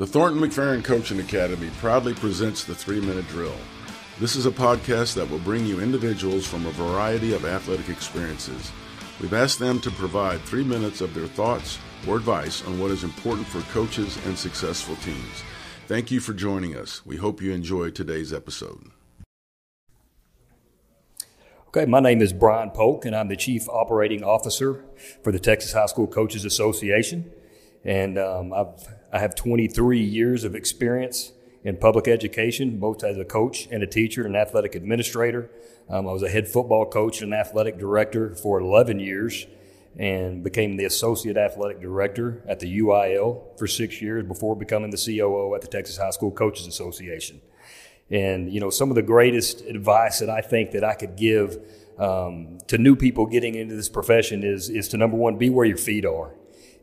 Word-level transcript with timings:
The 0.00 0.06
Thornton 0.06 0.40
McFerrin 0.40 0.82
Coaching 0.82 1.20
Academy 1.20 1.68
proudly 1.76 2.14
presents 2.14 2.64
the 2.64 2.74
three 2.74 3.02
minute 3.02 3.28
drill. 3.28 3.52
This 4.18 4.34
is 4.34 4.46
a 4.46 4.50
podcast 4.50 5.12
that 5.12 5.28
will 5.28 5.40
bring 5.40 5.66
you 5.66 5.78
individuals 5.78 6.46
from 6.46 6.64
a 6.64 6.70
variety 6.70 7.34
of 7.34 7.44
athletic 7.44 7.90
experiences. 7.90 8.72
We've 9.20 9.34
asked 9.34 9.58
them 9.58 9.78
to 9.80 9.90
provide 9.90 10.40
three 10.40 10.64
minutes 10.64 11.02
of 11.02 11.12
their 11.12 11.26
thoughts 11.26 11.78
or 12.08 12.16
advice 12.16 12.64
on 12.64 12.80
what 12.80 12.90
is 12.90 13.04
important 13.04 13.46
for 13.46 13.60
coaches 13.74 14.18
and 14.24 14.38
successful 14.38 14.96
teams. 15.04 15.44
Thank 15.86 16.10
you 16.10 16.20
for 16.20 16.32
joining 16.32 16.74
us. 16.74 17.04
We 17.04 17.18
hope 17.18 17.42
you 17.42 17.52
enjoy 17.52 17.90
today's 17.90 18.32
episode. 18.32 18.92
Okay, 21.68 21.84
my 21.84 22.00
name 22.00 22.22
is 22.22 22.32
Brian 22.32 22.70
Polk, 22.70 23.04
and 23.04 23.14
I'm 23.14 23.28
the 23.28 23.36
Chief 23.36 23.68
Operating 23.68 24.24
Officer 24.24 24.82
for 25.22 25.30
the 25.30 25.38
Texas 25.38 25.74
High 25.74 25.84
School 25.84 26.06
Coaches 26.06 26.46
Association. 26.46 27.30
And 27.84 28.18
um, 28.18 28.52
I've 28.52 28.88
I 29.12 29.18
have 29.18 29.34
23 29.34 30.00
years 30.00 30.44
of 30.44 30.54
experience 30.54 31.32
in 31.64 31.76
public 31.76 32.06
education, 32.06 32.78
both 32.78 33.02
as 33.02 33.18
a 33.18 33.24
coach 33.24 33.68
and 33.70 33.82
a 33.82 33.86
teacher 33.86 34.24
and 34.24 34.36
athletic 34.36 34.74
administrator. 34.74 35.50
Um, 35.88 36.08
I 36.08 36.12
was 36.12 36.22
a 36.22 36.28
head 36.28 36.46
football 36.46 36.86
coach 36.86 37.20
and 37.20 37.34
athletic 37.34 37.76
director 37.76 38.34
for 38.34 38.60
11 38.60 39.00
years 39.00 39.46
and 39.98 40.44
became 40.44 40.76
the 40.76 40.84
associate 40.84 41.36
athletic 41.36 41.80
director 41.80 42.42
at 42.46 42.60
the 42.60 42.78
UIL 42.78 43.58
for 43.58 43.66
six 43.66 44.00
years 44.00 44.24
before 44.24 44.54
becoming 44.54 44.90
the 44.90 44.96
COO 44.96 45.54
at 45.56 45.62
the 45.62 45.66
Texas 45.66 45.96
High 45.96 46.10
School 46.10 46.30
Coaches 46.30 46.68
Association. 46.68 47.40
And, 48.08 48.52
you 48.52 48.60
know, 48.60 48.70
some 48.70 48.90
of 48.90 48.94
the 48.94 49.02
greatest 49.02 49.62
advice 49.62 50.20
that 50.20 50.30
I 50.30 50.40
think 50.40 50.70
that 50.70 50.84
I 50.84 50.94
could 50.94 51.16
give 51.16 51.58
um, 51.98 52.58
to 52.68 52.78
new 52.78 52.94
people 52.94 53.26
getting 53.26 53.56
into 53.56 53.74
this 53.74 53.88
profession 53.88 54.44
is, 54.44 54.70
is 54.70 54.88
to 54.88 54.96
number 54.96 55.16
one, 55.16 55.36
be 55.36 55.50
where 55.50 55.66
your 55.66 55.76
feet 55.76 56.06
are 56.06 56.32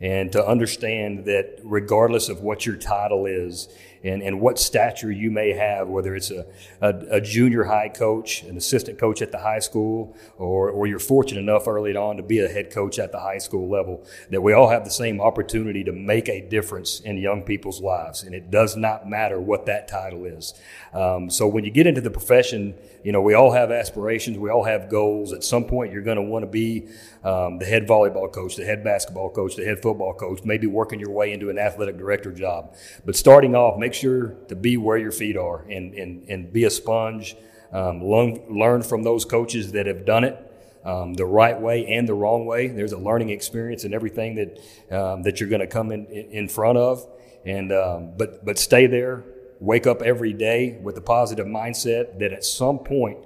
and 0.00 0.30
to 0.32 0.46
understand 0.46 1.24
that 1.24 1.58
regardless 1.62 2.28
of 2.28 2.40
what 2.40 2.66
your 2.66 2.76
title 2.76 3.26
is 3.26 3.68
and, 4.04 4.22
and 4.22 4.40
what 4.40 4.58
stature 4.58 5.10
you 5.10 5.30
may 5.30 5.52
have, 5.52 5.88
whether 5.88 6.14
it's 6.14 6.30
a, 6.30 6.46
a, 6.80 6.94
a, 7.10 7.20
junior 7.20 7.64
high 7.64 7.88
coach, 7.88 8.42
an 8.42 8.56
assistant 8.56 8.98
coach 8.98 9.20
at 9.20 9.32
the 9.32 9.38
high 9.38 9.58
school, 9.58 10.14
or, 10.38 10.70
or 10.70 10.86
you're 10.86 10.98
fortunate 10.98 11.40
enough 11.40 11.66
early 11.66 11.96
on 11.96 12.16
to 12.16 12.22
be 12.22 12.38
a 12.38 12.48
head 12.48 12.70
coach 12.70 12.98
at 12.98 13.10
the 13.10 13.18
high 13.18 13.38
school 13.38 13.68
level, 13.68 14.04
that 14.30 14.40
we 14.40 14.52
all 14.52 14.68
have 14.68 14.84
the 14.84 14.90
same 14.90 15.20
opportunity 15.20 15.82
to 15.82 15.92
make 15.92 16.28
a 16.28 16.40
difference 16.40 17.00
in 17.00 17.16
young 17.18 17.42
people's 17.42 17.80
lives. 17.80 18.22
And 18.22 18.34
it 18.34 18.50
does 18.50 18.76
not 18.76 19.08
matter 19.08 19.40
what 19.40 19.66
that 19.66 19.88
title 19.88 20.24
is. 20.24 20.54
Um, 20.92 21.28
so 21.30 21.48
when 21.48 21.64
you 21.64 21.70
get 21.70 21.86
into 21.86 22.00
the 22.00 22.10
profession, 22.10 22.74
you 23.02 23.12
know, 23.12 23.22
we 23.22 23.34
all 23.34 23.52
have 23.52 23.70
aspirations, 23.70 24.38
we 24.38 24.50
all 24.50 24.64
have 24.64 24.88
goals. 24.88 25.32
At 25.32 25.42
some 25.42 25.64
point, 25.64 25.92
you're 25.92 26.02
going 26.02 26.16
to 26.16 26.22
want 26.22 26.44
to 26.44 26.50
be 26.50 26.88
um, 27.24 27.58
the 27.58 27.64
head 27.64 27.88
volleyball 27.88 28.32
coach, 28.32 28.56
the 28.56 28.64
head 28.64 28.84
basketball 28.84 29.30
coach, 29.30 29.56
the 29.56 29.64
head 29.64 29.82
football 29.86 30.14
coach, 30.14 30.40
maybe 30.44 30.66
working 30.66 30.98
your 30.98 31.12
way 31.12 31.32
into 31.32 31.48
an 31.48 31.58
athletic 31.58 31.96
director 31.96 32.32
job. 32.32 32.74
But 33.04 33.14
starting 33.14 33.54
off, 33.54 33.78
make 33.78 33.94
sure 33.94 34.34
to 34.48 34.56
be 34.56 34.76
where 34.76 34.98
your 34.98 35.12
feet 35.12 35.36
are 35.36 35.60
and, 35.70 35.94
and, 35.94 36.28
and 36.28 36.52
be 36.52 36.64
a 36.64 36.70
sponge. 36.70 37.36
Um, 37.72 38.02
learn, 38.02 38.30
learn 38.50 38.82
from 38.82 39.04
those 39.04 39.24
coaches 39.24 39.72
that 39.72 39.86
have 39.86 40.04
done 40.04 40.24
it. 40.24 40.36
Um, 40.84 41.14
the 41.14 41.24
right 41.24 41.60
way 41.60 41.86
and 41.86 42.08
the 42.08 42.14
wrong 42.14 42.46
way. 42.46 42.68
There's 42.68 42.92
a 42.92 42.98
learning 42.98 43.30
experience 43.30 43.84
in 43.84 43.92
everything 43.92 44.36
that 44.36 44.96
um, 44.96 45.22
that 45.24 45.40
you're 45.40 45.48
going 45.48 45.66
to 45.68 45.72
come 45.78 45.90
in 45.90 46.06
in 46.06 46.48
front 46.48 46.78
of, 46.78 47.04
and 47.44 47.72
um, 47.72 48.12
but 48.16 48.44
but 48.44 48.56
stay 48.56 48.86
there, 48.86 49.24
wake 49.58 49.88
up 49.88 50.00
every 50.02 50.32
day 50.32 50.78
with 50.80 50.96
a 50.96 51.00
positive 51.00 51.48
mindset 51.48 52.20
that 52.20 52.32
at 52.32 52.44
some 52.44 52.78
point 52.78 53.18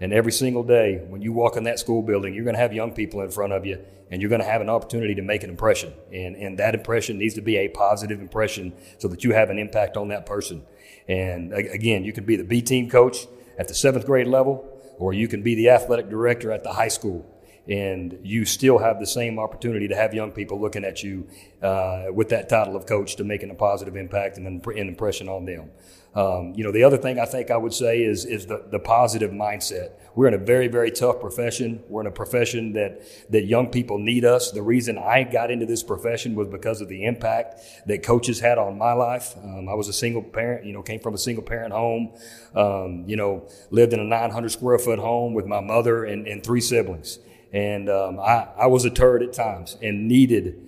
and 0.00 0.12
every 0.12 0.32
single 0.32 0.62
day 0.62 1.04
when 1.08 1.22
you 1.22 1.32
walk 1.32 1.56
in 1.56 1.64
that 1.64 1.78
school 1.78 2.02
building, 2.02 2.34
you're 2.34 2.44
going 2.44 2.56
to 2.56 2.60
have 2.60 2.72
young 2.72 2.92
people 2.92 3.20
in 3.20 3.30
front 3.30 3.52
of 3.52 3.64
you 3.64 3.84
and 4.10 4.20
you're 4.20 4.28
going 4.28 4.40
to 4.40 4.46
have 4.46 4.60
an 4.60 4.68
opportunity 4.68 5.14
to 5.14 5.22
make 5.22 5.42
an 5.42 5.50
impression. 5.50 5.92
And, 6.12 6.36
and 6.36 6.58
that 6.58 6.74
impression 6.74 7.18
needs 7.18 7.34
to 7.34 7.40
be 7.40 7.56
a 7.56 7.68
positive 7.68 8.20
impression 8.20 8.72
so 8.98 9.08
that 9.08 9.24
you 9.24 9.32
have 9.32 9.50
an 9.50 9.58
impact 9.58 9.96
on 9.96 10.08
that 10.08 10.26
person. 10.26 10.64
And 11.08 11.52
again, 11.52 12.04
you 12.04 12.12
can 12.12 12.24
be 12.24 12.36
the 12.36 12.44
B 12.44 12.62
team 12.62 12.90
coach 12.90 13.26
at 13.58 13.68
the 13.68 13.74
seventh 13.74 14.06
grade 14.06 14.26
level, 14.26 14.70
or 14.98 15.12
you 15.12 15.28
can 15.28 15.42
be 15.42 15.54
the 15.54 15.70
athletic 15.70 16.08
director 16.08 16.50
at 16.50 16.64
the 16.64 16.72
high 16.72 16.88
school 16.88 17.26
and 17.68 18.18
you 18.22 18.44
still 18.44 18.78
have 18.78 19.00
the 19.00 19.06
same 19.06 19.38
opportunity 19.38 19.88
to 19.88 19.96
have 19.96 20.12
young 20.12 20.30
people 20.32 20.60
looking 20.60 20.84
at 20.84 21.02
you 21.02 21.26
uh, 21.62 22.04
with 22.12 22.28
that 22.28 22.48
title 22.48 22.76
of 22.76 22.86
coach 22.86 23.16
to 23.16 23.24
making 23.24 23.50
a 23.50 23.54
positive 23.54 23.96
impact 23.96 24.36
and 24.36 24.46
an 24.46 24.76
impression 24.76 25.28
on 25.28 25.44
them. 25.44 25.70
Um, 26.14 26.52
you 26.54 26.62
know, 26.62 26.70
the 26.70 26.84
other 26.84 26.96
thing 26.96 27.18
I 27.18 27.24
think 27.24 27.50
I 27.50 27.56
would 27.56 27.74
say 27.74 28.02
is 28.02 28.24
is 28.24 28.46
the, 28.46 28.64
the 28.70 28.78
positive 28.78 29.32
mindset. 29.32 29.92
We're 30.14 30.28
in 30.28 30.34
a 30.34 30.38
very 30.38 30.68
very 30.68 30.92
tough 30.92 31.20
profession. 31.20 31.82
We're 31.88 32.02
in 32.02 32.06
a 32.06 32.12
profession 32.12 32.74
that 32.74 33.02
that 33.30 33.46
young 33.46 33.68
people 33.68 33.98
need 33.98 34.24
us. 34.24 34.52
The 34.52 34.62
reason 34.62 34.96
I 34.96 35.24
got 35.24 35.50
into 35.50 35.66
this 35.66 35.82
profession 35.82 36.36
was 36.36 36.46
because 36.46 36.80
of 36.80 36.88
the 36.88 37.04
impact 37.04 37.60
that 37.86 38.04
coaches 38.04 38.38
had 38.38 38.58
on 38.58 38.78
my 38.78 38.92
life. 38.92 39.34
Um, 39.42 39.68
I 39.68 39.74
was 39.74 39.88
a 39.88 39.92
single 39.92 40.22
parent. 40.22 40.64
You 40.64 40.72
know, 40.72 40.82
came 40.82 41.00
from 41.00 41.14
a 41.14 41.18
single 41.18 41.42
parent 41.42 41.72
home. 41.72 42.12
Um, 42.54 43.04
you 43.08 43.16
know, 43.16 43.48
lived 43.70 43.92
in 43.92 43.98
a 43.98 44.04
900 44.04 44.50
square 44.50 44.78
foot 44.78 45.00
home 45.00 45.34
with 45.34 45.46
my 45.46 45.60
mother 45.60 46.04
and, 46.04 46.28
and 46.28 46.44
three 46.44 46.60
siblings. 46.60 47.18
And 47.54 47.88
um, 47.88 48.18
I, 48.18 48.48
I 48.58 48.66
was 48.66 48.84
a 48.84 48.90
turd 48.90 49.22
at 49.22 49.32
times 49.32 49.78
and 49.80 50.08
needed 50.08 50.60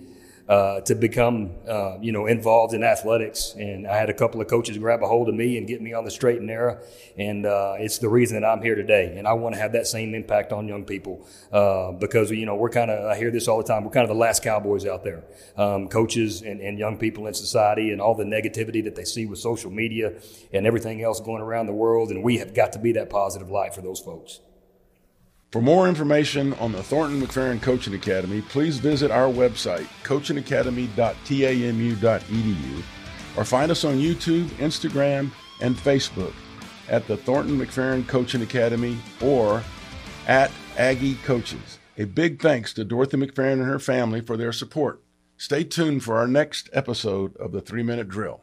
uh, 0.47 0.79
to 0.79 0.95
become, 0.95 1.51
uh, 1.67 1.97
you 1.99 2.13
know, 2.13 2.25
involved 2.25 2.73
in 2.73 2.81
athletics. 2.81 3.53
And 3.57 3.85
I 3.85 3.97
had 3.97 4.09
a 4.09 4.13
couple 4.13 4.39
of 4.39 4.47
coaches 4.47 4.77
grab 4.77 5.03
a 5.03 5.05
hold 5.05 5.27
of 5.27 5.35
me 5.35 5.57
and 5.57 5.67
get 5.67 5.81
me 5.81 5.91
on 5.91 6.05
the 6.05 6.11
straight 6.11 6.37
and 6.37 6.47
narrow. 6.47 6.79
And 7.17 7.45
uh, 7.45 7.75
it's 7.77 7.97
the 7.97 8.07
reason 8.07 8.39
that 8.39 8.47
I'm 8.47 8.61
here 8.61 8.75
today. 8.75 9.17
And 9.17 9.27
I 9.27 9.33
want 9.33 9.55
to 9.55 9.59
have 9.59 9.73
that 9.73 9.85
same 9.85 10.15
impact 10.15 10.53
on 10.53 10.65
young 10.69 10.85
people 10.85 11.27
uh, 11.51 11.91
because, 11.91 12.31
you 12.31 12.45
know, 12.45 12.55
we're 12.55 12.69
kind 12.69 12.89
of, 12.89 13.05
I 13.05 13.17
hear 13.17 13.31
this 13.31 13.49
all 13.49 13.57
the 13.57 13.67
time, 13.67 13.83
we're 13.83 13.91
kind 13.91 14.05
of 14.05 14.09
the 14.09 14.15
last 14.15 14.41
cowboys 14.41 14.85
out 14.85 15.03
there. 15.03 15.25
Um, 15.57 15.89
coaches 15.89 16.41
and, 16.41 16.61
and 16.61 16.79
young 16.79 16.97
people 16.97 17.27
in 17.27 17.33
society 17.33 17.91
and 17.91 17.99
all 17.99 18.15
the 18.15 18.23
negativity 18.23 18.81
that 18.85 18.95
they 18.95 19.03
see 19.03 19.25
with 19.25 19.39
social 19.39 19.69
media 19.69 20.13
and 20.53 20.65
everything 20.65 21.03
else 21.03 21.19
going 21.19 21.41
around 21.41 21.65
the 21.65 21.73
world. 21.73 22.11
And 22.11 22.23
we 22.23 22.37
have 22.37 22.53
got 22.53 22.71
to 22.71 22.79
be 22.79 22.93
that 22.93 23.09
positive 23.09 23.51
light 23.51 23.75
for 23.75 23.81
those 23.81 23.99
folks. 23.99 24.39
For 25.51 25.61
more 25.61 25.87
information 25.87 26.53
on 26.55 26.73
the 26.73 26.83
Thornton 26.83 27.21
McFerrin 27.21 27.61
Coaching 27.61 27.93
Academy, 27.93 28.41
please 28.41 28.79
visit 28.79 29.11
our 29.11 29.31
website, 29.31 29.87
coachingacademy.tamu.edu, 30.03 32.83
or 33.37 33.45
find 33.45 33.71
us 33.71 33.85
on 33.85 33.95
YouTube, 33.95 34.47
Instagram, 34.57 35.31
and 35.61 35.77
Facebook 35.77 36.33
at 36.89 37.07
the 37.07 37.15
Thornton 37.15 37.57
McFerrin 37.57 38.05
Coaching 38.07 38.41
Academy 38.41 38.97
or 39.21 39.63
at 40.27 40.51
Aggie 40.77 41.15
Coaches. 41.23 41.79
A 41.97 42.03
big 42.03 42.41
thanks 42.41 42.73
to 42.73 42.83
Dorothy 42.83 43.15
McFerrin 43.17 43.53
and 43.53 43.63
her 43.63 43.79
family 43.79 44.19
for 44.19 44.35
their 44.35 44.51
support. 44.51 45.01
Stay 45.37 45.63
tuned 45.63 46.03
for 46.03 46.17
our 46.17 46.27
next 46.27 46.69
episode 46.73 47.37
of 47.37 47.53
the 47.53 47.61
Three 47.61 47.83
Minute 47.83 48.09
Drill. 48.09 48.41